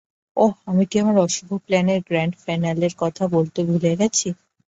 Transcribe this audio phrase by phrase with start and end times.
[0.37, 4.27] ওহ, আমি কি আমার অশুভ প্ল্যানের গ্র্যান্ড ফিনালের কথা বলতে ভুলে গিয়েছি?